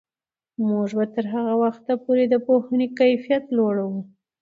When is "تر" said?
1.15-1.25